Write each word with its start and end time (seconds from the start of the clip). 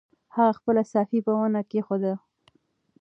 هغه 0.35 0.51
خپله 0.59 0.81
صافه 0.91 1.17
په 1.25 1.31
ونه 1.39 1.61
کې 1.61 1.67
کېښوده. 1.71 2.13